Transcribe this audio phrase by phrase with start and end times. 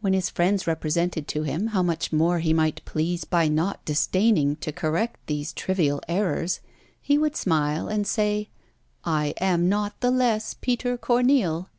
[0.00, 4.56] When his friends represented to him how much more he might please by not disdaining
[4.56, 6.58] to correct these trivial errors,
[7.00, 8.50] he would smile, and say
[9.04, 11.70] "_I am not the less Peter Corneille!